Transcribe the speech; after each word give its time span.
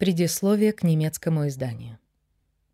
Предисловие 0.00 0.72
к 0.72 0.82
немецкому 0.82 1.46
изданию. 1.48 1.98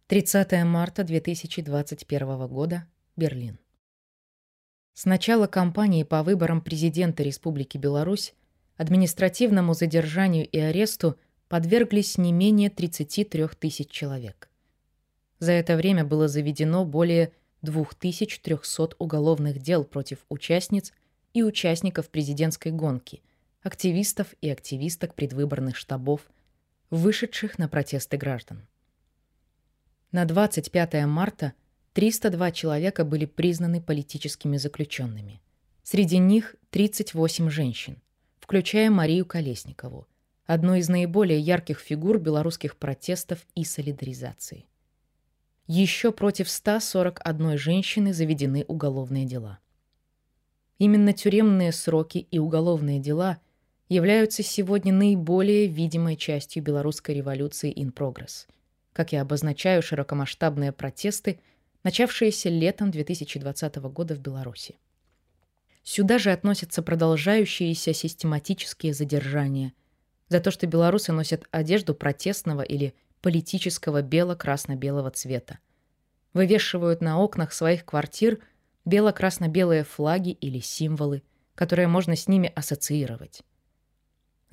30 0.06 0.63
марта 0.63 1.02
2021 1.02 2.47
года. 2.47 2.87
Берлин. 3.17 3.59
С 4.95 5.06
начала 5.06 5.48
кампании 5.48 6.04
по 6.04 6.22
выборам 6.22 6.60
президента 6.60 7.24
Республики 7.24 7.78
Беларусь 7.78 8.32
административному 8.76 9.74
задержанию 9.74 10.48
и 10.48 10.56
аресту 10.56 11.18
подверглись 11.48 12.16
не 12.16 12.30
менее 12.30 12.70
33 12.70 13.48
тысяч 13.58 13.90
человек. 13.90 14.48
За 15.40 15.50
это 15.50 15.74
время 15.74 16.04
было 16.04 16.29
заведено 16.29 16.84
более 16.84 17.32
2300 17.62 18.95
уголовных 19.00 19.58
дел 19.58 19.82
против 19.82 20.24
участниц 20.29 20.93
и 21.34 21.43
участников 21.43 22.08
президентской 22.08 22.70
гонки, 22.70 23.20
активистов 23.64 24.29
и 24.40 24.48
активисток 24.48 25.14
предвыборных 25.14 25.74
штабов, 25.74 26.20
вышедших 26.91 27.59
на 27.59 27.68
протесты 27.68 28.16
граждан. 28.16 28.66
На 30.12 30.24
25 30.24 31.06
марта 31.06 31.52
302 31.95 32.51
человека 32.52 33.05
были 33.05 33.24
признаны 33.24 33.80
политическими 33.80 34.56
заключенными. 34.56 35.41
Среди 35.83 36.19
них 36.19 36.57
38 36.70 37.48
женщин, 37.48 38.02
включая 38.38 38.91
Марию 38.91 39.24
Колесникову, 39.24 40.07
одну 40.46 40.74
из 40.74 40.88
наиболее 40.88 41.41
ярких 41.41 41.80
фигур 41.80 42.19
белорусских 42.19 42.77
протестов 42.77 43.46
и 43.55 43.65
солидаризации. 43.65 44.66
Еще 45.66 46.12
против 46.12 46.48
141 46.48 47.59
женщины 47.59 48.12
заведены 48.12 48.65
уголовные 48.68 49.24
дела. 49.24 49.59
Именно 50.79 51.12
тюремные 51.12 51.73
сроки 51.73 52.18
и 52.30 52.38
уголовные 52.38 53.01
дела 53.01 53.38
являются 53.88 54.42
сегодня 54.42 54.92
наиболее 54.92 55.66
видимой 55.66 56.16
частью 56.16 56.62
белорусской 56.62 57.14
революции 57.14 57.72
in 57.72 57.92
progress, 57.92 58.46
как 58.92 59.12
я 59.12 59.22
обозначаю 59.22 59.82
широкомасштабные 59.82 60.73
протесты, 60.73 61.38
начавшиеся 61.84 62.48
летом 62.48 62.90
2020 62.90 63.76
года 63.76 64.15
в 64.15 64.20
Беларуси. 64.20 64.77
Сюда 65.84 66.19
же 66.19 66.33
относятся 66.33 66.83
продолжающиеся 66.83 67.93
систематические 67.93 68.93
задержания 68.93 69.73
за 70.28 70.41
то, 70.41 70.50
что 70.50 70.67
белорусы 70.67 71.12
носят 71.12 71.45
одежду 71.53 71.95
протестного 71.95 72.62
или 72.62 72.93
политического 73.21 74.03
бело-красно-белого 74.03 75.12
цвета. 75.12 75.61
Вывешивают 76.33 77.00
на 77.03 77.21
окнах 77.21 77.53
своих 77.53 77.84
квартир 77.84 78.41
бело-красно-белые 78.84 79.84
флаги 79.84 80.31
или 80.31 80.59
символы, 80.59 81.23
которые 81.55 81.87
можно 81.87 82.17
с 82.17 82.27
ними 82.27 82.53
ассоциировать. 82.55 83.43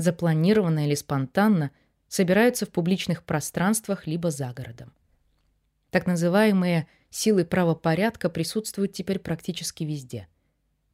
Запланированно 0.04 0.86
или 0.86 0.96
спонтанно 0.96 1.72
собираются 2.08 2.66
в 2.66 2.70
публичных 2.70 3.24
пространствах 3.24 4.06
либо 4.06 4.32
за 4.32 4.52
городом. 4.54 4.92
Так 5.92 6.08
называемые 6.08 6.88
силы 7.10 7.46
правопорядка 7.46 8.30
присутствуют 8.30 8.94
теперь 8.94 9.20
практически 9.20 9.84
везде. 9.84 10.28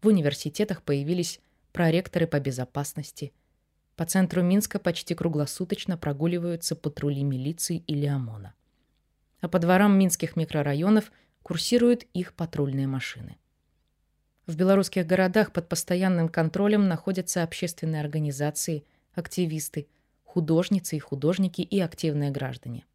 В 0.02 0.08
университетах 0.08 0.84
появились 0.84 1.40
проректоры 1.72 2.28
по 2.28 2.40
безопасности– 2.40 3.34
по 4.00 4.06
центру 4.06 4.42
Минска 4.42 4.80
почти 4.80 5.14
круглосуточно 5.14 5.98
прогуливаются 5.98 6.78
патрули 6.78 7.22
милиции 7.22 7.84
или 7.86 8.06
ОМОНа. 8.06 8.54
А 9.42 9.50
по 9.50 9.60
дворам 9.60 10.00
минских 10.00 10.38
микрорайонов 10.38 11.12
курсируют 11.44 12.06
их 12.14 12.34
патрульные 12.34 12.88
машины. 12.88 13.36
В 14.46 14.56
белорусских 14.56 15.06
городах 15.06 15.52
под 15.52 15.68
постоянным 15.68 16.30
контролем 16.30 16.88
находятся 16.88 17.44
общественные 17.44 18.00
организации, 18.00 18.86
активисты, 19.20 19.88
художницы 20.24 20.96
и 20.96 21.00
художники 21.00 21.62
и 21.62 21.80
активные 21.80 22.32
граждане. 22.32 22.86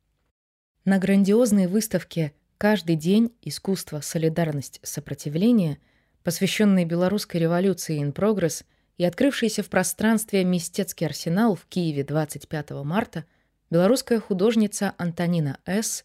На 0.85 0.99
грандиозной 0.99 1.67
выставке 1.67 2.33
«Каждый 2.59 2.97
день. 2.97 3.33
Искусство, 3.43 4.01
солидарность, 4.01 4.81
сопротивление», 4.83 5.79
посвященной 6.23 6.85
белорусской 6.85 7.41
революции 7.41 8.03
in 8.03 8.13
progress, 8.13 8.65
и 8.97 9.05
открывшийся 9.05 9.63
в 9.63 9.69
пространстве 9.69 10.45
«Мистецкий 10.45 11.07
арсенал» 11.07 11.55
в 11.57 11.67
Киеве 11.67 12.05
25 12.05 12.71
марта 12.85 13.25
белорусская 13.71 14.21
художница 14.21 14.95
Антонина 14.99 15.59
С. 15.67 16.05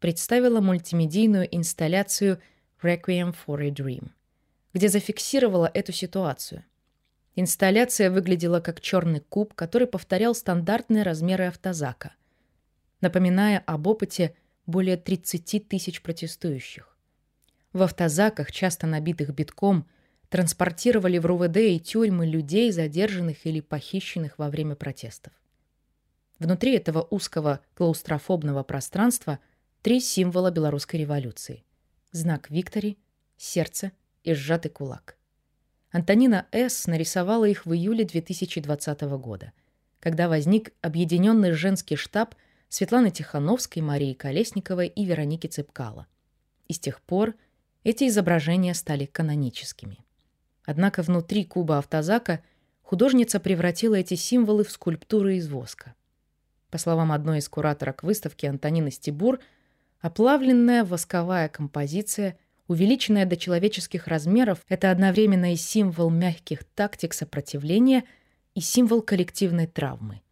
представила 0.00 0.60
мультимедийную 0.60 1.48
инсталляцию 1.54 2.40
«Requiem 2.82 3.34
for 3.46 3.64
a 3.64 3.70
Dream», 3.70 4.10
где 4.74 4.88
зафиксировала 4.88 5.70
эту 5.72 5.92
ситуацию. 5.92 6.64
Инсталляция 7.38 8.10
выглядела 8.10 8.60
как 8.60 8.80
черный 8.80 9.20
куб, 9.20 9.52
который 9.52 9.86
повторял 9.86 10.34
стандартные 10.34 11.02
размеры 11.02 11.44
автозака, 11.44 12.14
напоминая 13.02 13.62
об 13.66 13.86
опыте 13.86 14.34
более 14.64 14.96
30 14.96 15.68
тысяч 15.68 16.00
протестующих. 16.00 16.96
В 17.74 17.82
автозаках, 17.82 18.50
часто 18.50 18.86
набитых 18.86 19.34
битком, 19.34 19.86
транспортировали 20.30 21.18
в 21.18 21.26
РУВД 21.26 21.58
и 21.58 21.78
тюрьмы 21.78 22.26
людей, 22.26 22.72
задержанных 22.72 23.44
или 23.44 23.60
похищенных 23.60 24.38
во 24.38 24.48
время 24.48 24.74
протестов. 24.74 25.34
Внутри 26.38 26.74
этого 26.74 27.06
узкого 27.10 27.60
клаустрофобного 27.74 28.62
пространства 28.62 29.40
три 29.82 30.00
символа 30.00 30.50
белорусской 30.50 31.00
революции. 31.00 31.64
Знак 32.12 32.50
Виктори, 32.50 32.96
сердце 33.36 33.92
и 34.24 34.32
сжатый 34.32 34.70
кулак. 34.70 35.15
Антонина 35.90 36.46
С. 36.52 36.86
нарисовала 36.86 37.44
их 37.44 37.64
в 37.66 37.72
июле 37.72 38.04
2020 38.04 39.00
года, 39.18 39.52
когда 40.00 40.28
возник 40.28 40.72
объединенный 40.82 41.52
женский 41.52 41.96
штаб 41.96 42.34
Светланы 42.68 43.10
Тихановской, 43.10 43.82
Марии 43.82 44.12
Колесниковой 44.12 44.88
и 44.88 45.04
Вероники 45.04 45.46
Цыпкала. 45.46 46.06
И 46.66 46.72
с 46.72 46.80
тех 46.80 47.00
пор 47.00 47.34
эти 47.84 48.08
изображения 48.08 48.74
стали 48.74 49.06
каноническими. 49.06 49.98
Однако 50.64 51.02
внутри 51.02 51.44
куба 51.44 51.78
автозака 51.78 52.42
художница 52.82 53.38
превратила 53.38 53.94
эти 53.94 54.14
символы 54.14 54.64
в 54.64 54.70
скульптуры 54.72 55.36
из 55.36 55.48
воска. 55.48 55.94
По 56.70 56.78
словам 56.78 57.12
одной 57.12 57.38
из 57.38 57.48
кураторок 57.48 58.02
выставки 58.02 58.46
Антонины 58.46 58.90
Стебур, 58.90 59.38
оплавленная 60.00 60.84
восковая 60.84 61.48
композиция, 61.48 62.36
увеличенная 62.68 63.26
до 63.26 63.36
человеческих 63.36 64.06
размеров, 64.06 64.64
это 64.68 64.90
одновременно 64.90 65.52
и 65.52 65.56
символ 65.56 66.10
мягких 66.10 66.64
тактик 66.64 67.14
сопротивления 67.14 68.04
и 68.54 68.60
символ 68.60 69.02
коллективной 69.02 69.66
травмы. 69.66 70.22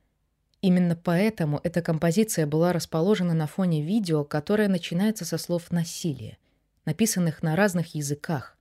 Именно 0.60 0.96
поэтому 0.96 1.60
эта 1.62 1.82
композиция 1.82 2.46
была 2.46 2.72
расположена 2.72 3.34
на 3.34 3.46
фоне 3.46 3.82
видео, 3.82 4.24
которое 4.24 4.68
начинается 4.68 5.24
со 5.24 5.36
слов 5.36 5.70
«насилие», 5.70 6.38
написанных 6.86 7.42
на 7.42 7.54
разных 7.54 7.94
языках, 7.94 8.56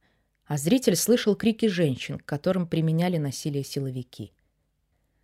а 0.46 0.58
зритель 0.58 0.98
слышал 0.98 1.36
крики 1.36 1.68
женщин, 1.68 2.20
к 2.20 2.26
которым 2.26 2.68
применяли 2.68 3.18
насилие 3.18 3.64
силовики. 3.64 4.34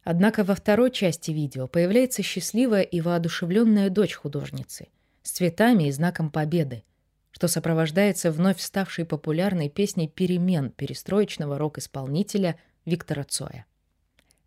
Однако 0.04 0.46
во 0.46 0.56
второй 0.56 0.92
части 0.92 1.32
видео 1.32 1.68
появляется 1.68 2.24
счастливая 2.24 2.84
и 2.84 3.02
воодушевленная 3.02 3.90
дочь 3.90 4.16
художницы 4.16 4.88
с 5.22 5.32
цветами 5.32 5.90
и 5.90 5.92
знаком 5.92 6.32
победы, 6.32 6.84
что 7.32 7.48
сопровождается 7.48 8.32
вновь 8.32 8.60
ставшей 8.60 9.06
популярной 9.06 9.70
песней 9.70 10.08
«Перемен» 10.08 10.72
перестроечного 10.72 11.58
рок-исполнителя 11.58 12.58
Виктора 12.86 13.24
Цоя. 13.24 13.66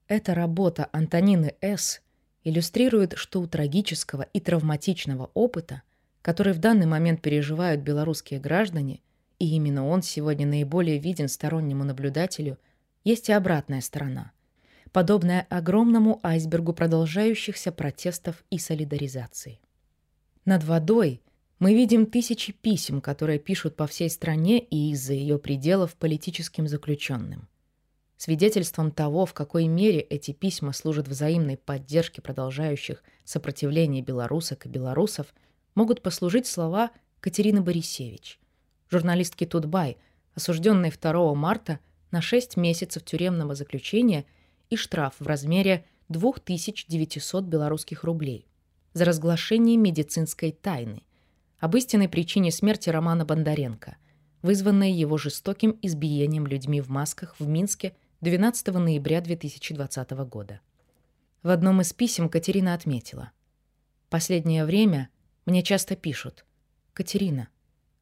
Эта 0.08 0.34
работа 0.34 0.88
Антонины 0.92 1.54
С. 1.60 2.02
иллюстрирует, 2.44 3.14
что 3.16 3.40
у 3.40 3.46
трагического 3.46 4.22
и 4.22 4.40
травматичного 4.40 5.30
опыта, 5.34 5.82
который 6.22 6.52
в 6.52 6.58
данный 6.58 6.86
момент 6.86 7.22
переживают 7.22 7.80
белорусские 7.82 8.40
граждане– 8.40 9.00
и 9.42 9.56
именно 9.56 9.88
он 9.88 10.02
сегодня 10.02 10.46
наиболее 10.46 10.98
виден 10.98 11.26
стороннему 11.26 11.82
наблюдателю, 11.82 12.60
есть 13.02 13.28
и 13.28 13.32
обратная 13.32 13.80
сторона, 13.80 14.30
подобная 14.92 15.48
огромному 15.50 16.20
айсбергу 16.22 16.72
продолжающихся 16.72 17.72
протестов 17.72 18.44
и 18.50 18.58
солидаризации. 18.60 19.58
Над 20.44 20.62
водой 20.62 21.22
мы 21.62 21.74
видим 21.74 22.06
тысячи 22.06 22.52
писем, 22.52 23.00
которые 23.00 23.38
пишут 23.38 23.76
по 23.76 23.86
всей 23.86 24.10
стране 24.10 24.58
и 24.58 24.90
из-за 24.90 25.12
ее 25.12 25.38
пределов 25.38 25.94
политическим 25.94 26.66
заключенным. 26.66 27.48
Свидетельством 28.16 28.90
того, 28.90 29.26
в 29.26 29.32
какой 29.32 29.68
мере 29.68 30.00
эти 30.00 30.32
письма 30.32 30.72
служат 30.72 31.06
взаимной 31.06 31.56
поддержке 31.56 32.20
продолжающих 32.20 33.04
сопротивление 33.22 34.02
белорусок 34.02 34.66
и 34.66 34.68
белорусов, 34.68 35.32
могут 35.76 36.02
послужить 36.02 36.48
слова 36.48 36.90
Катерины 37.20 37.60
Борисевич, 37.60 38.40
журналистки 38.90 39.46
Тутбай, 39.46 39.98
осужденной 40.34 40.90
2 40.90 41.34
марта 41.36 41.78
на 42.10 42.20
6 42.20 42.56
месяцев 42.56 43.04
тюремного 43.04 43.54
заключения 43.54 44.24
и 44.68 44.74
штраф 44.74 45.14
в 45.20 45.28
размере 45.28 45.84
2900 46.08 47.44
белорусских 47.44 48.02
рублей 48.02 48.48
за 48.94 49.04
разглашение 49.04 49.76
медицинской 49.76 50.50
тайны 50.50 51.04
об 51.62 51.76
истинной 51.76 52.08
причине 52.08 52.50
смерти 52.50 52.90
Романа 52.90 53.24
Бондаренко, 53.24 53.96
вызванной 54.42 54.90
его 54.90 55.16
жестоким 55.16 55.78
избиением 55.80 56.44
людьми 56.44 56.80
в 56.80 56.88
масках 56.88 57.36
в 57.38 57.46
Минске 57.46 57.94
12 58.20 58.66
ноября 58.74 59.20
2020 59.20 60.10
года. 60.26 60.60
В 61.44 61.50
одном 61.50 61.80
из 61.80 61.92
писем 61.92 62.28
Катерина 62.28 62.74
отметила, 62.74 63.30
Последнее 64.10 64.64
время 64.64 65.08
мне 65.46 65.62
часто 65.62 65.94
пишут. 65.94 66.44
«Катерина, 66.94 67.48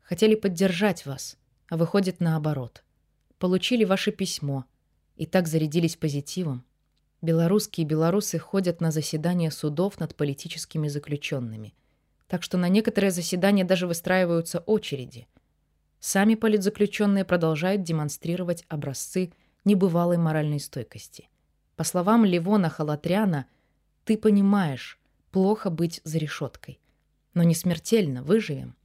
хотели 0.00 0.36
поддержать 0.36 1.04
вас, 1.04 1.36
а 1.68 1.76
выходит 1.76 2.18
наоборот. 2.18 2.82
Получили 3.38 3.84
ваше 3.84 4.10
письмо 4.10 4.64
и 5.16 5.26
так 5.26 5.46
зарядились 5.46 5.96
позитивом. 5.96 6.64
Белорусские 7.20 7.86
белорусы 7.86 8.38
ходят 8.38 8.80
на 8.80 8.90
заседания 8.90 9.50
судов 9.50 10.00
над 10.00 10.16
политическими 10.16 10.88
заключенными. 10.88 11.74
Так 12.30 12.44
что 12.44 12.58
на 12.58 12.68
некоторые 12.68 13.10
заседания 13.10 13.64
даже 13.64 13.88
выстраиваются 13.88 14.60
очереди. 14.60 15.26
Сами 15.98 16.36
политзаключенные 16.36 17.24
продолжают 17.24 17.82
демонстрировать 17.82 18.64
образцы 18.68 19.32
небывалой 19.64 20.16
моральной 20.16 20.60
стойкости. 20.60 21.28
По 21.74 21.82
словам 21.82 22.24
Левона 22.24 22.70
Халатряна, 22.70 23.46
«Ты 24.04 24.16
понимаешь, 24.16 25.00
плохо 25.32 25.70
быть 25.70 26.00
за 26.04 26.18
решеткой. 26.18 26.78
Но 27.34 27.42
не 27.42 27.56
смертельно, 27.56 28.22
выживем». 28.22 28.76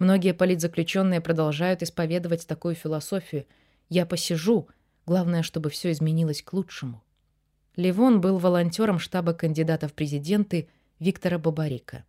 Многие 0.00 0.34
политзаключенные 0.34 1.20
продолжают 1.20 1.84
исповедовать 1.84 2.48
такую 2.48 2.74
философию 2.74 3.46
«Я 3.88 4.06
посижу, 4.06 4.66
главное, 5.06 5.44
чтобы 5.44 5.70
все 5.70 5.92
изменилось 5.92 6.42
к 6.42 6.52
лучшему». 6.52 7.04
Левон 7.76 8.20
был 8.20 8.38
волонтером 8.38 8.98
штаба 8.98 9.34
кандидата 9.34 9.86
в 9.86 9.92
президенты 9.92 10.68
Виктора 10.98 11.38
Бабарика 11.38 12.04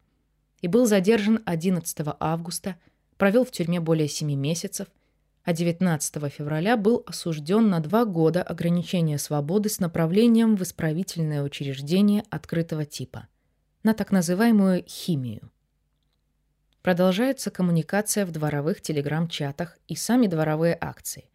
и 0.62 0.68
был 0.68 0.86
задержан 0.86 1.42
11 1.46 2.00
августа, 2.20 2.76
провел 3.18 3.46
в 3.46 3.52
тюрьме 3.52 3.80
более 3.80 4.08
7 4.08 4.32
месяцев, 4.34 4.88
а 5.44 5.54
19 5.54 6.32
февраля 6.32 6.76
был 6.76 7.04
осужден 7.06 7.70
на 7.70 7.80
два 7.80 8.06
года 8.06 8.44
ограничения 8.44 9.18
свободы 9.18 9.70
с 9.70 9.80
направлением 9.80 10.56
в 10.56 10.64
исправительное 10.64 11.44
учреждение 11.44 12.24
открытого 12.30 12.86
типа 12.86 13.28
на 13.84 13.94
так 13.94 14.12
называемую 14.12 14.84
химию. 14.88 15.50
Продолжается 16.82 17.52
коммуникация 17.52 18.26
в 18.26 18.32
дворовых 18.32 18.82
телеграм-чатах 18.82 19.78
и 19.88 19.96
сами 19.96 20.28
дворовые 20.28 20.78
акции, 20.80 21.30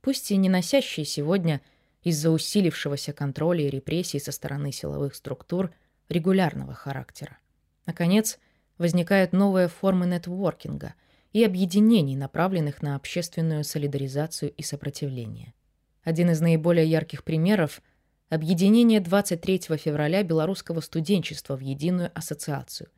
пусть 0.00 0.30
и 0.30 0.36
не 0.36 0.48
носящие 0.48 1.04
сегодня– 1.04 1.60
из-за 2.02 2.30
усилившегося 2.30 3.12
контроля 3.12 3.66
и 3.66 3.70
репрессий 3.70 4.20
со 4.20 4.32
стороны 4.32 4.72
силовых 4.72 5.14
структур 5.14 5.72
регулярного 6.08 6.74
характера. 6.74 7.38
Наконец, 7.86 8.38
возникают 8.78 9.32
новые 9.32 9.68
формы 9.68 10.06
нетворкинга 10.06 10.94
и 11.32 11.44
объединений, 11.44 12.16
направленных 12.16 12.80
на 12.80 12.96
общественную 12.96 13.64
солидаризацию 13.64 14.52
и 14.52 14.62
сопротивление. 14.62 15.52
Один 16.02 16.30
из 16.30 16.40
наиболее 16.40 16.86
ярких 16.86 17.22
примеров– 17.24 17.82
объединение 18.28 19.00
23 19.00 19.76
февраля 19.76 20.22
белорусского 20.22 20.80
студенчества 20.80 21.56
в 21.56 21.60
единую 21.60 22.10
ассоциацию, 22.14 22.88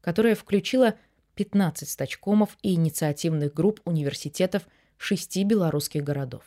которая 0.00 0.34
включила 0.34 0.94
15 1.34 1.88
стачкомов 1.88 2.56
и 2.62 2.74
инициативных 2.74 3.54
групп 3.54 3.80
университетов 3.84 4.66
шести 4.96 5.44
белорусских 5.44 6.04
городов. 6.04 6.42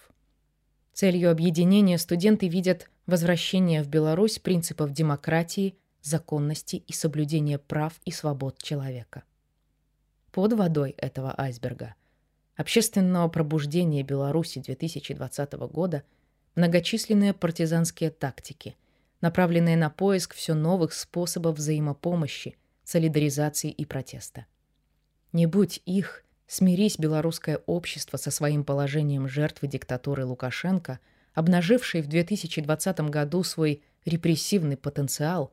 Целью 0.93 1.31
объединения 1.31 1.97
студенты 1.97 2.47
видят 2.47 2.89
возвращение 3.07 3.81
в 3.81 3.87
Беларусь 3.87 4.39
принципов 4.39 4.91
демократии, 4.91 5.75
законности 6.03 6.75
и 6.75 6.93
соблюдения 6.93 7.57
прав 7.57 7.99
и 8.05 8.11
свобод 8.11 8.61
человека. 8.61 9.23
Под 10.31 10.53
водой 10.53 10.91
этого 10.97 11.33
айсберга 11.37 11.95
общественного 12.55 13.27
пробуждения 13.29 14.03
Беларуси 14.03 14.59
2020 14.59 15.53
года 15.53 16.03
многочисленные 16.55 17.33
партизанские 17.33 18.11
тактики, 18.11 18.75
направленные 19.21 19.77
на 19.77 19.89
поиск 19.89 20.35
все 20.35 20.53
новых 20.53 20.93
способов 20.93 21.57
взаимопомощи, 21.57 22.57
солидаризации 22.83 23.71
и 23.71 23.85
протеста. 23.85 24.45
Не 25.31 25.47
будь 25.47 25.81
их, 25.85 26.23
Смирись 26.47 26.99
белорусское 26.99 27.61
общество 27.65 28.17
со 28.17 28.29
своим 28.29 28.63
положением 28.63 29.27
жертвы 29.27 29.67
диктатуры 29.67 30.23
Лукашенко, 30.23 30.99
обнажившей 31.33 32.03
в 32.03 32.07
2020 32.07 32.99
году 33.09 33.43
свой 33.43 33.81
репрессивный 34.05 34.77
потенциал, 34.77 35.51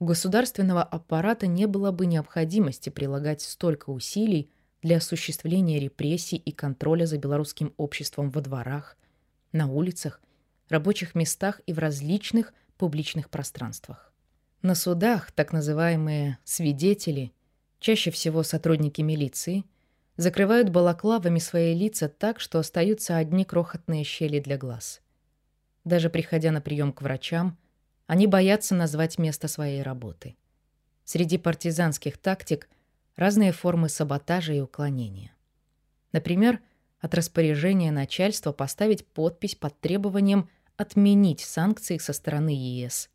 у 0.00 0.06
государственного 0.06 0.82
аппарата 0.82 1.46
не 1.46 1.66
было 1.66 1.92
бы 1.92 2.06
необходимости 2.06 2.90
прилагать 2.90 3.42
столько 3.42 3.90
усилий 3.90 4.50
для 4.82 4.96
осуществления 4.96 5.78
репрессий 5.78 6.36
и 6.36 6.50
контроля 6.50 7.06
за 7.06 7.18
белорусским 7.18 7.72
обществом 7.76 8.30
во 8.30 8.40
дворах, 8.40 8.96
на 9.52 9.70
улицах, 9.70 10.20
рабочих 10.68 11.14
местах 11.14 11.60
и 11.66 11.72
в 11.72 11.78
различных 11.78 12.52
публичных 12.76 13.30
пространствах. 13.30 14.12
На 14.62 14.74
судах 14.74 15.30
так 15.30 15.52
называемые 15.52 16.38
«свидетели», 16.42 17.32
чаще 17.78 18.10
всего 18.10 18.42
сотрудники 18.42 19.02
милиции– 19.02 19.64
закрывают 20.20 20.68
балаклавами 20.68 21.38
свои 21.38 21.74
лица 21.74 22.08
так, 22.08 22.40
что 22.40 22.58
остаются 22.58 23.16
одни 23.16 23.44
крохотные 23.44 24.04
щели 24.04 24.38
для 24.38 24.58
глаз. 24.58 25.00
Даже 25.84 26.10
приходя 26.10 26.52
на 26.52 26.60
прием 26.60 26.92
к 26.92 27.00
врачам, 27.00 27.56
они 28.10 28.26
боятся 28.26 28.74
назвать 28.74 29.18
место 29.18 29.46
своей 29.46 29.82
работы. 29.82 30.34
Среди 31.04 31.38
партизанских 31.38 32.18
тактик 32.18 32.68
разные 33.14 33.52
формы 33.52 33.88
саботажа 33.88 34.52
и 34.52 34.58
уклонения. 34.58 35.32
Например, 36.10 36.58
от 36.98 37.14
распоряжения 37.14 37.92
начальства 37.92 38.50
поставить 38.50 39.06
подпись 39.06 39.54
под 39.54 39.78
требованием 39.78 40.48
отменить 40.76 41.38
санкции 41.38 41.98
со 41.98 42.12
стороны 42.12 42.48
ЕС 42.48 43.10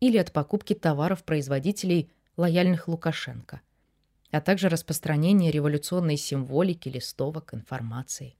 или 0.00 0.16
от 0.16 0.32
покупки 0.32 0.74
товаров 0.74 1.22
производителей, 1.24 2.10
лояльных 2.38 2.88
Лукашенко– 2.88 3.60
а 4.30 4.40
также 4.40 4.70
распространение 4.70 5.50
революционной 5.50 6.16
символики, 6.16 6.88
листовок, 6.88 7.52
информации. 7.52 8.36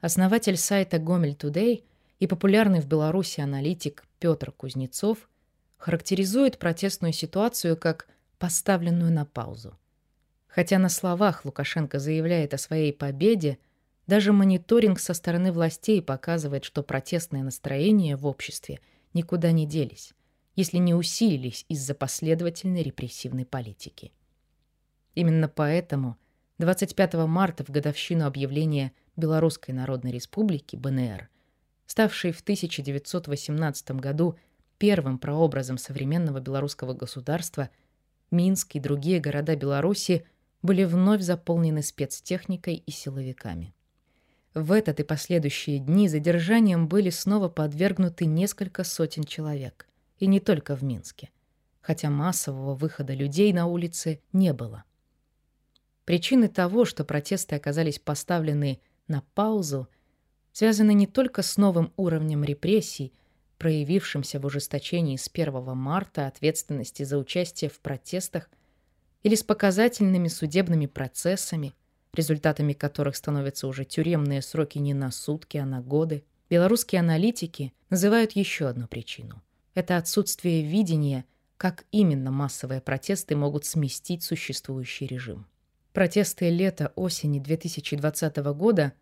Основатель 0.00 0.56
сайта 0.56 0.98
Гомель 0.98 1.34
Today 1.34 1.84
и 2.18 2.26
популярный 2.26 2.80
в 2.80 2.88
Беларуси 2.88 3.40
аналитик 3.40 4.04
Петр 4.20 4.52
Кузнецов 4.52 5.28
характеризует 5.78 6.58
протестную 6.58 7.12
ситуацию 7.12 7.76
как 7.76 8.06
поставленную 8.38 9.10
на 9.10 9.24
паузу. 9.24 9.76
Хотя 10.46 10.78
на 10.78 10.88
словах 10.88 11.44
Лукашенко 11.44 11.98
заявляет 11.98 12.54
о 12.54 12.58
своей 12.58 12.92
победе, 12.92 13.58
даже 14.06 14.32
мониторинг 14.32 15.00
со 15.00 15.14
стороны 15.14 15.52
властей 15.52 16.02
показывает, 16.02 16.64
что 16.64 16.82
протестные 16.82 17.42
настроения 17.42 18.16
в 18.16 18.26
обществе 18.26 18.80
никуда 19.14 19.52
не 19.52 19.66
делись, 19.66 20.12
если 20.54 20.78
не 20.78 20.94
усилились 20.94 21.64
из-за 21.68 21.94
последовательной 21.94 22.82
репрессивной 22.82 23.46
политики. 23.46 24.12
Именно 25.14 25.48
поэтому 25.48 26.16
25 26.58 27.14
марта 27.26 27.64
в 27.64 27.70
годовщину 27.70 28.26
объявления 28.26 28.92
Белорусской 29.16 29.72
Народной 29.72 30.12
Республики 30.12 30.76
БНР, 30.76 31.28
ставшей 31.90 32.30
в 32.30 32.40
1918 32.40 33.90
году 33.92 34.38
первым 34.78 35.18
прообразом 35.18 35.76
современного 35.76 36.38
белорусского 36.38 36.94
государства, 36.94 37.68
Минск 38.30 38.76
и 38.76 38.80
другие 38.80 39.18
города 39.18 39.56
Беларуси 39.56 40.24
были 40.62 40.84
вновь 40.84 41.20
заполнены 41.22 41.82
спецтехникой 41.82 42.76
и 42.76 42.90
силовиками. 42.92 43.74
В 44.54 44.70
этот 44.70 45.00
и 45.00 45.02
последующие 45.02 45.80
дни 45.80 46.08
задержанием 46.08 46.86
были 46.86 47.10
снова 47.10 47.48
подвергнуты 47.48 48.24
несколько 48.24 48.84
сотен 48.84 49.24
человек, 49.24 49.88
и 50.18 50.28
не 50.28 50.38
только 50.38 50.76
в 50.76 50.84
Минске, 50.84 51.30
хотя 51.80 52.08
массового 52.08 52.76
выхода 52.76 53.14
людей 53.14 53.52
на 53.52 53.66
улицы 53.66 54.22
не 54.32 54.52
было. 54.52 54.84
Причины 56.04 56.46
того, 56.46 56.84
что 56.84 57.04
протесты 57.04 57.56
оказались 57.56 57.98
поставлены 57.98 58.80
на 59.08 59.22
паузу, 59.34 59.88
связаны 60.60 60.92
не 60.92 61.06
только 61.06 61.40
с 61.40 61.56
новым 61.56 61.90
уровнем 61.96 62.44
репрессий, 62.44 63.14
проявившимся 63.56 64.38
в 64.38 64.44
ужесточении 64.44 65.16
с 65.16 65.30
1 65.32 65.74
марта 65.74 66.26
ответственности 66.26 67.02
за 67.02 67.16
участие 67.16 67.70
в 67.70 67.80
протестах, 67.80 68.50
или 69.22 69.36
с 69.36 69.42
показательными 69.42 70.28
судебными 70.28 70.84
процессами, 70.84 71.72
результатами 72.12 72.74
которых 72.74 73.16
становятся 73.16 73.68
уже 73.68 73.86
тюремные 73.86 74.42
сроки 74.42 74.76
не 74.76 74.92
на 74.92 75.10
сутки, 75.10 75.56
а 75.56 75.64
на 75.64 75.80
годы. 75.80 76.24
Белорусские 76.50 77.00
аналитики 77.00 77.72
называют 77.88 78.32
еще 78.32 78.68
одну 78.68 78.86
причину. 78.86 79.40
Это 79.72 79.96
отсутствие 79.96 80.62
видения, 80.62 81.24
как 81.56 81.86
именно 81.90 82.30
массовые 82.30 82.82
протесты 82.82 83.34
могут 83.34 83.64
сместить 83.64 84.22
существующий 84.22 85.06
режим. 85.06 85.46
Протесты 85.94 86.50
лета-осени 86.50 87.38
2020 87.38 88.36
года 88.52 88.92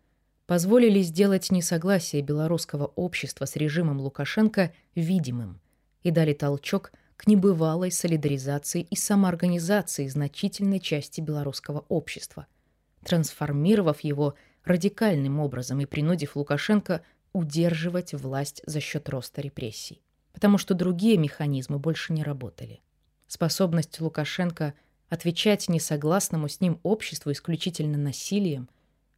позволили 0.49 1.03
сделать 1.03 1.51
несогласие 1.51 2.23
белорусского 2.23 2.87
общества 2.95 3.45
с 3.45 3.55
режимом 3.55 4.01
Лукашенко 4.01 4.73
видимым 4.95 5.61
и 6.01 6.09
дали 6.09 6.33
толчок 6.33 6.91
к 7.17 7.27
небывалой 7.27 7.91
солидаризации 7.91 8.81
и 8.81 8.95
самоорганизации 8.95 10.07
значительной 10.07 10.79
части 10.79 11.21
белорусского 11.21 11.85
общества, 11.87 12.47
трансформировав 13.05 13.99
его 13.99 14.33
радикальным 14.63 15.39
образом 15.39 15.81
и 15.81 15.85
принудив 15.85 16.35
Лукашенко 16.35 17.03
удерживать 17.31 18.15
власть 18.15 18.63
за 18.65 18.79
счет 18.79 19.07
роста 19.07 19.41
репрессий, 19.41 20.01
потому 20.33 20.57
что 20.57 20.73
другие 20.73 21.19
механизмы 21.19 21.77
больше 21.77 22.11
не 22.11 22.23
работали. 22.23 22.81
способность 23.27 24.01
Лукашенко 24.01 24.73
отвечать 25.09 25.69
несогласному 25.69 26.49
с 26.49 26.59
ним 26.59 26.79
обществу 26.81 27.31
исключительно 27.31 27.99
насилием, 27.99 28.67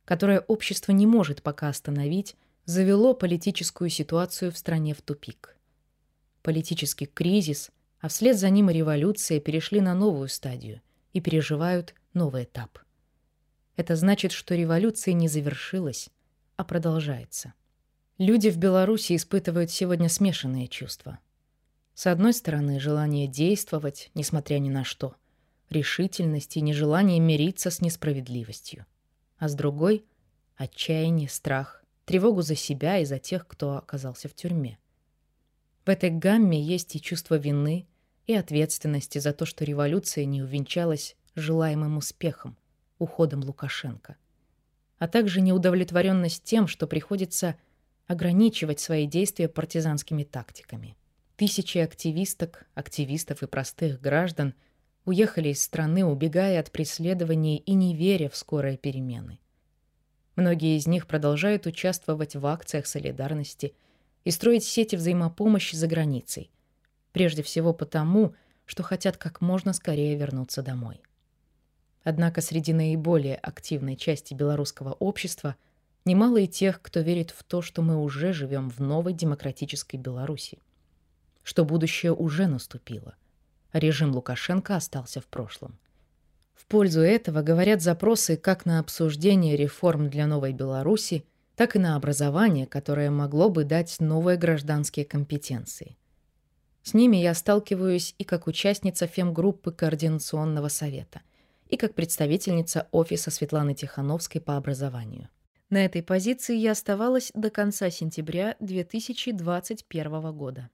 которое 0.05 0.39
общество 0.41 0.91
не 0.91 1.05
может 1.05 1.41
пока 1.41 1.69
остановить, 1.69 2.35
завело 2.65 3.13
политическую 3.13 3.89
ситуацию 3.89 4.51
в 4.51 4.57
стране 4.57 4.93
в 4.93 5.01
тупик. 5.01 5.57
Политический 6.41 7.05
кризис, 7.05 7.71
а 7.99 8.07
вслед 8.07 8.37
за 8.37 8.49
ним 8.49 8.69
революция 8.69 9.39
перешли 9.39 9.81
на 9.81 9.93
новую 9.93 10.27
стадию 10.27 10.81
и 11.13 11.21
переживают 11.21 11.93
новый 12.13 12.43
этап. 12.43 12.79
Это 13.75 13.95
значит, 13.95 14.31
что 14.31 14.55
революция 14.55 15.13
не 15.13 15.27
завершилась, 15.27 16.09
а 16.55 16.63
продолжается. 16.63 17.53
Люди 18.17 18.49
в 18.49 18.57
Беларуси 18.57 19.15
испытывают 19.15 19.71
сегодня 19.71 20.09
смешанные 20.09 20.67
чувства. 20.67 21.19
С 21.93 22.07
одной 22.07 22.33
стороны, 22.33 22.79
желание 22.79 23.27
действовать, 23.27 24.11
несмотря 24.13 24.59
ни 24.59 24.69
на 24.69 24.83
что, 24.83 25.15
решительность 25.69 26.57
и 26.57 26.61
нежелание 26.61 27.19
мириться 27.19 27.71
с 27.71 27.81
несправедливостью. 27.81 28.85
А 29.41 29.49
с 29.49 29.55
другой— 29.55 30.05
отчаяние, 30.55 31.27
страх, 31.27 31.83
тревогу 32.05 32.43
за 32.43 32.53
себя 32.55 32.99
и 32.99 33.05
за 33.05 33.17
тех, 33.17 33.47
кто 33.47 33.75
оказался 33.75 34.29
в 34.29 34.35
тюрьме. 34.35 34.77
В 35.83 35.89
этой 35.89 36.11
гамме 36.11 36.61
есть 36.61 36.95
и 36.95 37.01
чувство 37.01 37.39
вины, 37.39 37.87
и 38.27 38.35
ответственности 38.35 39.17
за 39.17 39.33
то, 39.33 39.47
что 39.47 39.65
революция 39.65 40.25
не 40.25 40.43
увенчалась 40.43 41.15
желаемым 41.33 41.97
успехом, 41.97 42.55
уходом 42.99 43.43
Лукашенко, 43.43 44.15
а 44.99 45.07
также 45.07 45.41
неудовлетворенность 45.41 46.43
тем, 46.43 46.67
что 46.67 46.85
приходится 46.85 47.55
ограничивать 48.05 48.79
свои 48.79 49.07
действия 49.07 49.49
партизанскими 49.49 50.23
тактиками. 50.23 50.95
Тысячи 51.35 51.79
активисток, 51.79 52.67
активистов 52.75 53.41
и 53.41 53.47
простых 53.47 53.99
граждан 54.01 54.53
уехали 55.05 55.49
из 55.49 55.63
страны, 55.63 56.05
убегая 56.05 56.59
от 56.59 56.71
преследований 56.71 57.57
и 57.57 57.73
не 57.73 57.95
веря 57.95 58.29
в 58.29 58.35
скорые 58.35 58.77
перемены. 58.77 59.39
Многие 60.35 60.77
из 60.77 60.87
них 60.87 61.07
продолжают 61.07 61.65
участвовать 61.65 62.35
в 62.35 62.45
акциях 62.45 62.87
солидарности 62.87 63.73
и 64.23 64.31
строить 64.31 64.63
сети 64.63 64.95
взаимопомощи 64.95 65.75
за 65.75 65.87
границей, 65.87 66.51
прежде 67.11 67.43
всего 67.43 67.73
потому, 67.73 68.33
что 68.65 68.83
хотят 68.83 69.17
как 69.17 69.41
можно 69.41 69.73
скорее 69.73 70.15
вернуться 70.15 70.61
домой. 70.61 71.01
Однако 72.03 72.41
среди 72.41 72.73
наиболее 72.73 73.35
активной 73.35 73.95
части 73.95 74.33
белорусского 74.33 74.93
общества 74.93 75.55
немало 76.05 76.37
и 76.37 76.47
тех, 76.47 76.81
кто 76.81 77.01
верит 77.01 77.31
в 77.31 77.43
то, 77.43 77.61
что 77.61 77.81
мы 77.81 77.97
уже 78.01 78.33
живем 78.33 78.69
в 78.69 78.79
новой 78.79 79.13
демократической 79.13 79.97
Беларуси, 79.97 80.59
что 81.43 81.65
будущее 81.65 82.13
уже 82.13 82.47
наступило, 82.47 83.15
режим 83.73 84.11
Лукашенко 84.13 84.75
остался 84.75 85.21
в 85.21 85.27
прошлом. 85.27 85.77
В 86.53 86.65
пользу 86.65 87.01
этого 87.01 87.41
говорят 87.41 87.81
запросы 87.81 88.37
как 88.37 88.65
на 88.65 88.79
обсуждение 88.79 89.55
реформ 89.57 90.09
для 90.09 90.27
новой 90.27 90.53
Беларуси, 90.53 91.25
так 91.55 91.75
и 91.75 91.79
на 91.79 91.95
образование, 91.95 92.65
которое 92.65 93.11
могло 93.11 93.49
бы 93.49 93.63
дать 93.63 93.99
новые 93.99 94.37
гражданские 94.37 95.05
компетенции. 95.05 95.97
С 96.83 96.93
ними 96.93 97.17
я 97.17 97.33
сталкиваюсь 97.33 98.15
и 98.17 98.23
как 98.23 98.47
участница 98.47 99.07
фемгруппы 99.07 99.71
Координационного 99.71 100.67
совета– 100.67 101.21
и 101.71 101.77
как 101.77 101.95
представительница 101.95 102.87
офиса 102.91 103.31
Светланы 103.31 103.73
Тихановской 103.73 104.41
по 104.41 104.57
образованию. 104.57 105.29
На 105.69 105.85
этой 105.85 106.03
позиции 106.03 106.55
я 106.57 106.71
оставалась 106.71 107.31
до 107.33 107.49
конца 107.49 107.89
сентября 107.89 108.57
2021 108.59 110.33
года. 110.33 110.69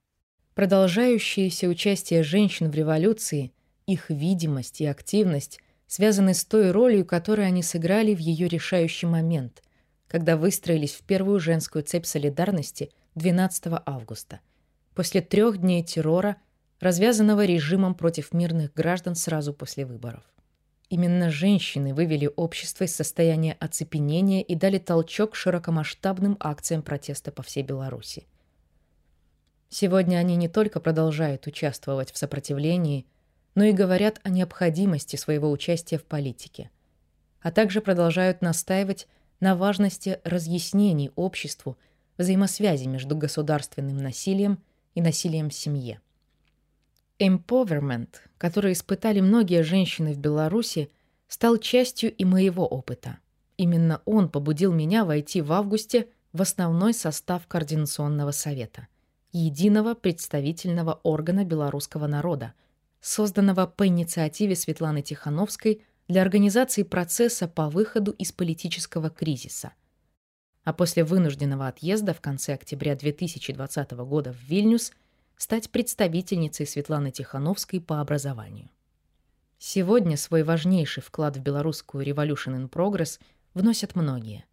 Продолжающееся 0.58 1.68
участие 1.68 2.24
женщин 2.24 2.72
в 2.72 2.74
революции, 2.74 3.54
их 3.86 4.10
видимость 4.10 4.82
и 4.82 4.88
активность 4.88 5.60
связаны 5.86 6.34
с 6.34 6.44
той 6.44 6.72
ролью, 6.72 7.06
которую 7.06 7.46
они 7.46 7.62
сыграли 7.62 8.16
в 8.16 8.18
ее 8.18 8.48
решающий 8.48 9.06
момент, 9.06 9.62
когда 10.08 10.36
выстроились 10.36 10.96
в 10.96 11.04
первую 11.04 11.40
женскую 11.40 11.84
цепь 11.84 12.08
солидарности 12.08 12.90
12 13.14 13.66
августа, 13.86 14.40
после 14.96 15.22
трех 15.22 15.60
дней 15.60 15.84
террора, 15.84 16.38
развязанного 16.80 17.46
режимом 17.46 17.94
против 17.94 18.34
мирных 18.34 18.74
граждан 18.74 19.14
сразу 19.14 19.54
после 19.54 19.86
выборов. 19.86 20.24
Именно 20.90 21.30
женщины 21.30 21.94
вывели 21.94 22.32
общество 22.36 22.86
из 22.86 22.96
состояния 22.96 23.56
оцепенения 23.60 24.42
и 24.42 24.56
дали 24.56 24.80
толчок 24.80 25.36
широкомасштабным 25.36 26.36
акциям 26.40 26.82
протеста 26.82 27.32
по 27.32 27.44
всей 27.44 27.62
Беларуси. 27.62 28.26
Сегодня 29.70 30.18
они 30.18 30.36
не 30.36 30.48
только 30.48 30.80
продолжают 30.80 31.48
участвовать 31.48 32.12
в 32.12 32.18
сопротивлении, 32.18 33.06
но 33.56 33.64
и 33.64 33.74
говорят 33.74 34.20
о 34.24 34.30
необходимости 34.30 35.16
своего 35.16 35.52
участия 35.52 35.98
в 35.98 36.04
политике, 36.04 36.70
а 37.42 37.52
также 37.52 37.82
продолжают 37.82 38.42
настаивать 38.42 39.08
на 39.40 39.56
важности 39.56 40.20
разъяснений 40.24 41.12
обществу 41.16 41.78
взаимосвязи 42.18 42.86
между 42.86 43.16
государственным 43.16 43.98
насилием 43.98 44.60
и 44.96 45.02
насилием 45.02 45.50
в 45.50 45.54
семье. 45.54 46.02
Empowerment, 47.20 48.10
который 48.38 48.74
испытали 48.74 49.22
многие 49.22 49.64
женщины 49.64 50.14
в 50.14 50.18
Беларуси, 50.18 50.92
стал 51.28 51.58
частью 51.58 52.14
и 52.14 52.26
моего 52.26 52.66
опыта. 52.66 53.18
Именно 53.58 54.02
он 54.06 54.30
побудил 54.30 54.72
меня 54.72 55.04
войти 55.04 55.42
в 55.42 55.52
августе 55.52 56.10
в 56.32 56.42
основной 56.42 56.94
состав 56.94 57.48
Координационного 57.48 58.32
совета, 58.32 58.88
единого 59.38 59.94
представительного 59.94 61.00
органа 61.04 61.46
белорусского 61.46 62.08
народа, 62.08 62.54
созданного 63.02 63.68
по 63.68 63.88
инициативе 63.88 64.56
Светланы 64.56 65.02
Тихановской 65.02 65.84
для 66.08 66.22
организации 66.22 66.84
процесса 66.84 67.48
по 67.48 67.70
выходу 67.70 68.12
из 68.12 68.32
политического 68.32 69.10
кризиса. 69.10 69.74
А 70.64 70.74
после 70.74 71.04
вынужденного 71.04 71.68
отъезда 71.68 72.14
в 72.14 72.22
конце 72.22 72.54
октября 72.54 72.96
2020 72.96 73.92
года 73.92 74.34
в 74.34 74.42
Вильнюс– 74.50 74.92
стать 75.38 75.70
представительницей 75.70 76.66
Светланы 76.66 77.12
Тихановской 77.12 77.80
по 77.80 78.02
образованию. 78.02 78.70
Сегодня 79.60 80.18
свой 80.18 80.44
важнейший 80.44 81.04
вклад 81.04 81.38
в 81.38 81.42
белорусскую 81.42 82.06
Revolution 82.06 82.58
in 82.58 82.70
Progress 82.70 83.20
вносят 83.54 83.96
многие. 83.96 84.46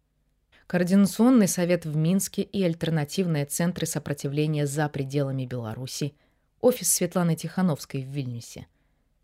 Координационный 0.67 1.47
совет 1.47 1.85
в 1.85 1.95
Минске 1.95 2.41
и 2.41 2.63
альтернативные 2.63 3.45
центры 3.45 3.85
сопротивления 3.85 4.65
за 4.65 4.89
пределами 4.89 5.45
Беларуси, 5.45 6.15
офис 6.61 6.91
Светланы 6.91 7.35
Тихановской 7.35 8.03
в 8.03 8.07
Вильнюсе, 8.07 8.67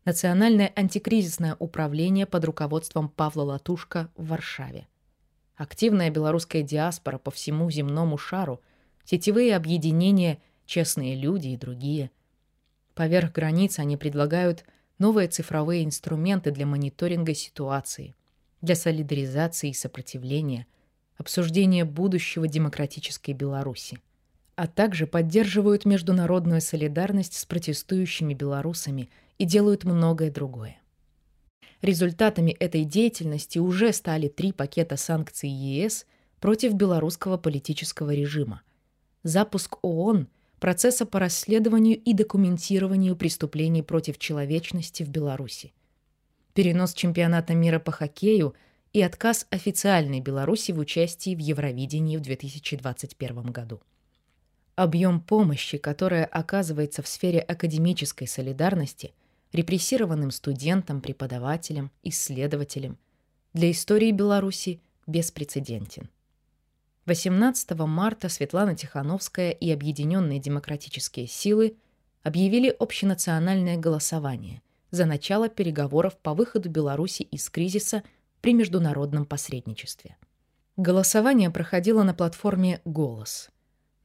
Национальное 0.06 0.72
антикризисное 0.76 1.56
управление 1.60 2.26
под 2.26 2.46
руководством 2.46 3.10
Павла 3.10 3.44
Латушка 3.44 4.10
в 4.16 4.28
Варшаве, 4.28 4.88
активная 5.56 6.10
белорусская 6.10 6.64
диаспора 6.64 7.18
по 7.18 7.32
всему 7.32 7.70
земному 7.70 8.18
шару, 8.18 8.62
сетевые 9.04 9.56
объединения– 9.56 10.40
честные 10.72 11.16
люди 11.16 11.50
и 11.50 11.58
другие. 11.58 12.12
Поверх 12.96 13.34
границ 13.34 13.78
они 13.78 13.98
предлагают 13.98 14.64
новые 15.00 15.28
цифровые 15.28 15.84
инструменты 15.84 16.52
для 16.52 16.66
мониторинга 16.66 17.34
ситуации, 17.34 18.16
для 18.62 18.76
солидаризации 18.76 19.72
и 19.72 19.74
сопротивления, 19.74 20.66
обсуждения 21.18 21.86
будущего 21.86 22.48
демократической 22.48 23.32
Беларуси, 23.32 24.00
а 24.56 24.68
также 24.68 25.08
поддерживают 25.08 25.86
международную 25.86 26.62
солидарность 26.62 27.38
с 27.38 27.46
протестующими 27.46 28.34
белорусами 28.34 29.10
и 29.38 29.46
делают 29.46 29.84
многое 29.84 30.32
другое. 30.32 30.78
Результатами 31.82 32.52
этой 32.52 32.84
деятельности 32.84 33.58
уже 33.58 33.92
стали 33.94 34.28
три 34.28 34.52
пакета 34.52 34.98
санкций 34.98 35.50
ЕС 35.50 36.06
против 36.40 36.74
белорусского 36.74 37.38
политического 37.38 38.14
режима, 38.14 38.62
запуск 39.24 39.78
ООН– 39.84 40.28
процесса 40.62 41.08
по 41.08 41.20
расследованию 41.20 41.98
и 41.98 42.14
документированию 42.14 43.18
преступлений 43.18 43.82
против 43.82 44.20
человечности 44.20 45.02
в 45.04 45.10
Беларуси, 45.10 45.74
перенос 46.54 46.94
чемпионата 46.94 47.56
мира 47.56 47.80
по 47.80 47.92
хоккею 47.92 48.54
и 48.94 49.02
отказ 49.02 49.48
официальной 49.50 50.20
Беларуси 50.20 50.72
в 50.72 50.80
участии 50.80 51.36
в 51.36 51.40
Евровидении 51.40 52.18
в 52.18 52.22
2021 52.22 53.44
году. 53.44 53.82
Объем 54.76 55.22
помощи, 55.22 55.78
которая 55.78 56.26
оказывается 56.26 57.02
в 57.02 57.08
сфере 57.08 57.40
академической 57.40 58.28
солидарности 58.28 59.14
репрессированным 59.54 60.32
студентам, 60.32 61.02
преподавателям, 61.02 61.92
исследователям, 62.04 62.98
для 63.54 63.70
истории 63.72 64.12
Беларуси 64.12 64.82
беспрецедентен. 65.08 66.10
18 67.06 67.72
марта 67.72 68.30
Светлана 68.30 68.76
Тихановская 68.76 69.52
и 69.52 69.72
Объединенные 69.72 70.40
демократические 70.40 71.28
силы 71.28 71.76
объявили 72.24 72.70
общенациональное 72.70 73.78
голосование 73.78 74.62
за 74.92 75.06
начало 75.06 75.50
переговоров 75.50 76.18
по 76.18 76.34
выходу 76.34 76.70
Беларуси 76.70 77.24
из 77.24 77.50
кризиса 77.50 78.04
при 78.42 78.54
международном 78.54 79.26
посредничестве. 79.26 80.18
Голосование 80.78 81.50
проходило 81.50 82.04
на 82.04 82.14
платформе 82.14 82.82
«Голос», 82.86 83.50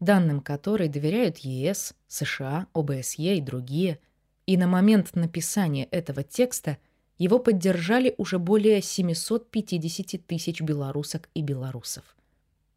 данным 0.00 0.40
которой 0.40 0.88
доверяют 0.88 1.38
ЕС, 1.38 1.94
США, 2.06 2.66
ОБСЕ 2.74 3.36
и 3.36 3.40
другие, 3.40 3.98
И 4.46 4.56
на 4.56 4.68
момент 4.68 5.16
написания 5.16 5.86
этого 5.86 6.22
текста 6.22 6.78
его 7.18 7.40
поддержали 7.40 8.14
уже 8.16 8.38
более 8.38 8.80
750 8.80 10.24
тысяч 10.24 10.60
белорусок 10.60 11.28
и 11.34 11.42
белорусов. 11.42 12.04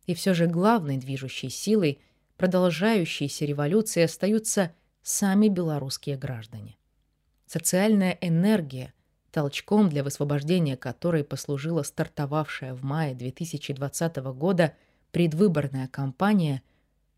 И 0.08 0.16
все 0.16 0.34
же 0.34 0.48
главной 0.48 0.98
движущей 0.98 1.50
силой 1.50 2.00
продолжающейся 2.38 3.46
революции 3.46 4.02
остаются 4.02 4.74
сами 5.04 5.48
белорусские 5.50 6.18
граждане. 6.18 6.78
Социальная 7.46 8.18
энергия, 8.22 8.94
толчком 9.32 9.90
для 9.90 10.04
высвобождения 10.04 10.78
которой 10.78 11.24
послужила 11.24 11.84
стартовавшая 11.84 12.74
в 12.74 12.84
мае 12.84 13.16
2020 13.16 14.18
года 14.18 14.74
предвыборная 15.12 15.88
кампания, 15.88 16.62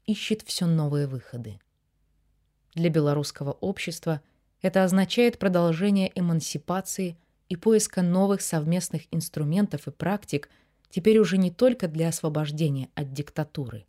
ищет 0.06 0.42
все 0.44 0.66
новые 0.66 1.08
выходы. 1.08 1.60
Для 2.74 2.90
белорусского 2.90 3.52
общества 3.52 4.22
это 4.62 4.84
означает 4.84 5.40
продолжение 5.40 6.12
эмансипации 6.16 7.18
и 7.50 7.56
поиска 7.56 8.02
новых 8.02 8.42
совместных 8.42 9.04
инструментов 9.12 9.88
и 9.88 9.92
практик 9.92 10.50
теперь 10.90 11.20
уже 11.20 11.38
не 11.38 11.52
только 11.52 11.88
для 11.88 12.10
освобождения 12.10 12.90
от 12.96 13.12
диктатуры, 13.12 13.86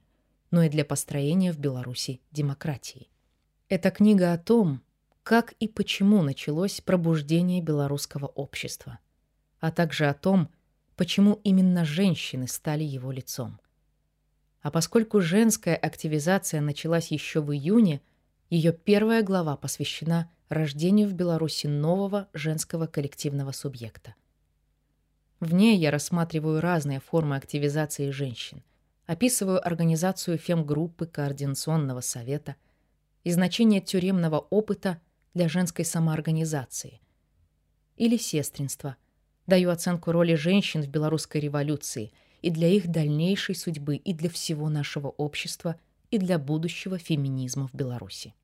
но 0.51 0.63
и 0.63 0.69
для 0.69 0.85
построения 0.85 1.53
в 1.53 1.59
Беларуси 1.59 2.21
демократии. 2.33 3.09
Это 3.69 3.91
книга 3.91 4.33
о 4.33 4.39
том, 4.39 4.83
как 5.23 5.53
и 5.61 5.69
почему 5.69 6.23
началось 6.23 6.81
пробуждение 6.81 7.63
белорусского 7.63 8.27
общества, 8.27 8.99
а 9.61 9.71
также 9.71 10.07
о 10.07 10.15
том, 10.15 10.49
почему 10.97 11.41
именно 11.45 11.85
женщины 11.85 12.49
стали 12.49 12.83
его 12.83 13.13
лицом. 13.13 13.61
А 14.63 14.71
поскольку 14.71 15.21
женская 15.21 15.77
активизация 15.77 16.61
началась 16.61 17.11
еще 17.11 17.41
в 17.41 17.53
июне, 17.53 18.01
ее 18.51 18.73
первая 18.73 19.23
глава 19.23 19.57
посвящена 19.57 20.31
рождению 20.49 21.09
в 21.09 21.15
Беларуси 21.15 21.67
нового 21.67 22.29
женского 22.33 22.87
коллективного 22.87 23.53
субъекта. 23.53 24.15
В 25.41 25.55
ней 25.55 25.79
я 25.79 25.91
рассматриваю 25.91 26.61
разные 26.61 27.01
формы 27.01 27.37
активизации 27.37 28.11
женщин, 28.11 28.63
описываю 29.07 29.65
организацию 29.65 30.37
фемгруппы 30.37 31.07
Координационного 31.07 32.01
совета 32.01 32.57
и 33.25 33.31
значение 33.31 33.81
тюремного 33.81 34.41
опыта– 34.41 35.01
для 35.35 35.49
женской 35.49 35.85
самоорганизации. 35.85 37.01
Или 37.97 38.17
сестринство. 38.17 38.97
Даю 39.47 39.71
оценку 39.71 40.13
роли 40.13 40.35
женщин 40.35 40.83
в 40.83 40.89
белорусской 40.89 41.41
революции 41.41 42.13
и 42.41 42.51
для 42.51 42.69
их 42.69 42.89
дальнейшей 42.89 43.55
судьбы, 43.55 43.97
и 43.97 44.13
для 44.13 44.31
всего 44.31 44.69
нашего 44.69 45.09
общества, 45.09 45.77
и 46.11 46.19
для 46.19 46.39
будущего 46.39 46.99
феминизма 46.99 47.69
в 47.69 47.75
Беларуси. 47.75 48.35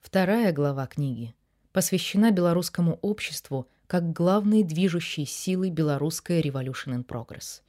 Вторая 0.00 0.52
глава 0.52 0.86
книги 0.86 1.34
посвящена 1.72 2.30
белорусскому 2.30 2.98
обществу 3.02 3.68
как 3.86 4.12
главной 4.12 4.62
движущей 4.62 5.24
силы 5.24 5.70
белорусской 5.70 6.40
Revolution 6.40 6.94
in 6.94 7.04
Progress. 7.04 7.62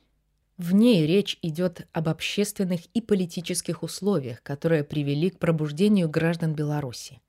В 0.58 0.74
ней 0.74 1.08
речь 1.08 1.40
идет 1.42 1.88
об 1.92 2.08
общественных 2.08 2.82
и 2.94 3.02
политических 3.02 3.82
условиях, 3.84 4.44
которые 4.44 4.84
привели 4.84 5.32
к 5.32 5.40
пробуждению 5.40 6.10
граждан 6.10 6.54
Беларуси, 6.54 7.22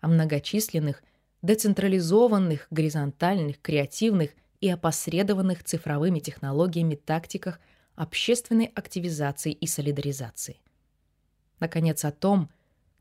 о 0.00 0.08
многочисленных, 0.08 1.02
децентрализованных, 1.42 2.66
горизонтальных, 2.70 3.60
креативных 3.60 4.30
и 4.60 4.68
опосредованных 4.68 5.64
цифровыми 5.64 6.18
технологиями 6.18 6.94
тактиках 6.94 7.60
общественной 7.94 8.66
активизации 8.66 9.52
и 9.52 9.66
солидаризации. 9.66 10.60
Наконец, 11.60 12.04
о 12.04 12.12
том, 12.12 12.48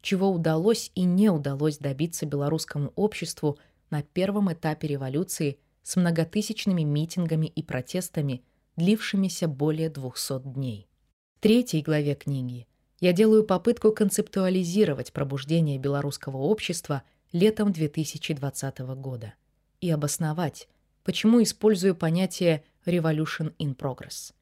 чего 0.01 0.32
удалось 0.32 0.92
и 0.96 1.04
не 1.04 1.30
удалось 1.30 1.77
добиться 1.77 2.25
белорусскому 2.25 2.94
обществу 2.96 3.58
на 3.89 4.04
первом 4.04 4.51
этапе 4.51 4.88
революции 4.88 5.60
с 5.84 5.96
многотысячными 5.96 6.84
митингами 6.84 7.48
и 7.48 7.63
протестами, 7.63 8.43
длившимися 8.76 9.48
более 9.48 9.89
200 9.89 10.54
дней. 10.54 10.88
В 11.36 11.39
третьей 11.39 11.82
главе 11.82 12.15
книги 12.15 12.67
я 12.99 13.13
делаю 13.13 13.43
попытку 13.43 13.91
концептуализировать 13.91 15.13
пробуждение 15.13 15.77
белорусского 15.77 16.38
общества 16.38 17.03
летом 17.31 17.71
2020 17.71 18.79
года 18.95 19.33
и 19.81 19.91
обосновать, 19.91 20.67
почему 21.03 21.43
использую 21.43 21.95
понятие 21.95 22.63
«revolution 22.86 23.53
in 23.60 23.75
progress». 23.75 24.33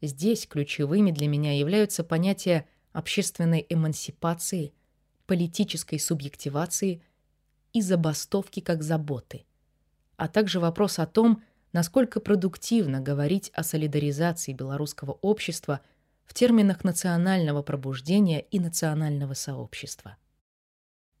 Здесь 0.00 0.46
ключевыми 0.46 1.10
для 1.10 1.26
меня 1.26 1.58
являются 1.58 2.04
понятия 2.04 2.66
общественной 2.92 3.66
эмансипации, 3.68 4.72
политической 5.26 5.98
субъективации 5.98 7.02
и 7.72 7.82
забастовки 7.82 8.60
как 8.60 8.82
заботы, 8.82 9.44
а 10.16 10.28
также 10.28 10.60
вопрос 10.60 10.98
о 10.98 11.06
том, 11.06 11.42
насколько 11.72 12.20
продуктивно 12.20 13.00
говорить 13.00 13.50
о 13.54 13.64
солидаризации 13.64 14.52
белорусского 14.52 15.18
общества– 15.20 15.80
в 16.30 16.32
терминах 16.32 16.84
национального 16.84 17.60
пробуждения 17.60 18.38
и 18.38 18.60
национального 18.60 19.34
сообщества. 19.34 20.16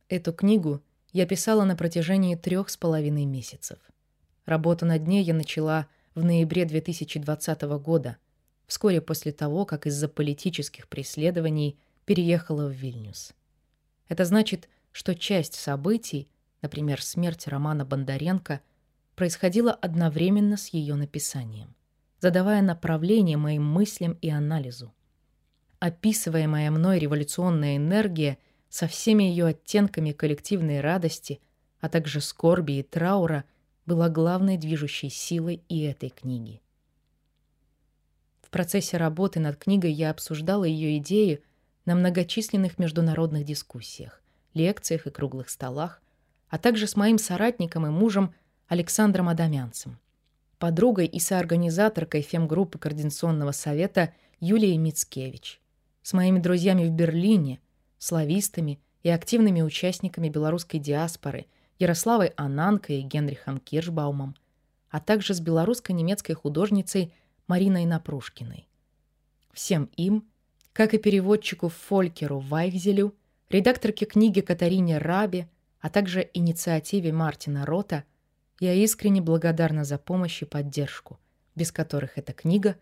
Эту 0.08 0.32
книгу 0.32 0.84
я 1.12 1.26
писала 1.26 1.64
на 1.64 1.74
протяжении 1.74 2.36
трех 2.36 2.70
с 2.70 2.76
половиной 2.76 3.24
месяцев. 3.24 3.80
Работу 4.46 4.86
над 4.86 5.08
ней 5.08 5.24
я 5.24 5.34
начала 5.34 5.88
в 6.14 6.22
ноябре 6.22 6.64
2020 6.64 7.62
года, 7.82 8.18
вскоре 8.68 9.00
после 9.00 9.32
того, 9.32 9.66
как 9.66 9.88
из-за 9.88 10.08
политических 10.08 10.86
преследований 10.86 11.76
переехала 12.04 12.68
в 12.68 12.70
Вильнюс. 12.70 13.32
Это 14.06 14.24
значит, 14.24 14.68
что 14.92 15.16
часть 15.16 15.54
событий, 15.54 16.28
например, 16.62 17.02
смерть 17.02 17.48
Романа 17.48 17.84
Бондаренко, 17.84 18.60
происходила 19.16 19.72
одновременно 19.72 20.56
с 20.56 20.68
ее 20.68 20.94
написанием, 20.94 21.74
задавая 22.20 22.62
направление 22.62 23.38
моим 23.38 23.66
мыслям 23.66 24.12
и 24.22 24.30
анализу 24.30 24.94
описываемая 25.80 26.70
мной 26.70 26.98
революционная 26.98 27.76
энергия 27.76 28.38
со 28.68 28.86
всеми 28.86 29.24
ее 29.24 29.46
оттенками 29.46 30.12
коллективной 30.12 30.80
радости, 30.80 31.40
а 31.80 31.88
также 31.88 32.20
скорби 32.20 32.72
и 32.72 32.82
траура, 32.82 33.44
была 33.86 34.08
главной 34.08 34.56
движущей 34.56 35.08
силой 35.08 35.64
и 35.68 35.80
этой 35.80 36.10
книги. 36.10 36.60
В 38.42 38.50
процессе 38.50 38.98
работы 38.98 39.40
над 39.40 39.56
книгой 39.56 39.92
я 39.92 40.10
обсуждала 40.10 40.64
ее 40.64 40.98
идеи 40.98 41.42
на 41.86 41.94
многочисленных 41.94 42.78
международных 42.78 43.44
дискуссиях, 43.44 44.22
лекциях 44.54 45.06
и 45.06 45.10
круглых 45.10 45.48
столах, 45.48 46.02
а 46.48 46.58
также 46.58 46.86
с 46.86 46.94
моим 46.94 47.16
соратником 47.16 47.86
и 47.86 47.90
мужем 47.90 48.34
Александром 48.68 49.28
Адамянцем, 49.28 49.98
подругой 50.58 51.06
и 51.06 51.18
соорганизаторкой 51.18 52.22
фемгруппы 52.22 52.78
Координационного 52.78 53.52
совета 53.52 54.12
Юлией 54.40 54.76
Мицкевич, 54.76 55.59
с 56.02 56.12
моими 56.12 56.38
друзьями 56.38 56.86
в 56.86 56.90
Берлине, 56.90 57.60
славистами 57.98 58.80
и 59.02 59.08
активными 59.08 59.62
участниками 59.62 60.28
белорусской 60.28 60.80
диаспоры 60.80 61.46
Ярославой 61.78 62.28
Ананкой 62.36 63.00
и 63.00 63.02
Генрихом 63.02 63.58
Киршбаумом, 63.58 64.36
а 64.90 65.00
также 65.00 65.34
с 65.34 65.40
белорусско-немецкой 65.40 66.34
художницей 66.34 67.12
Мариной 67.46 67.86
Напрушкиной. 67.86 68.68
Всем 69.52 69.90
им, 69.96 70.24
как 70.72 70.94
и 70.94 70.98
переводчику 70.98 71.68
Фолькеру 71.68 72.38
Вайхзелю, 72.38 73.14
редакторке 73.48 74.06
книги 74.06 74.40
Катарине 74.40 74.98
Рабе, 74.98 75.48
а 75.80 75.88
также 75.88 76.28
инициативе 76.34 77.12
Мартина 77.12 77.64
Рота, 77.64 78.04
я 78.60 78.74
искренне 78.74 79.22
благодарна 79.22 79.84
за 79.84 79.96
помощь 79.98 80.42
и 80.42 80.44
поддержку, 80.44 81.18
без 81.54 81.72
которых 81.72 82.18
эта 82.18 82.32
книга 82.32 82.76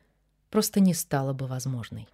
просто 0.50 0.80
не 0.80 0.92
стала 0.92 1.32
бы 1.32 1.46
возможной. 1.46 2.08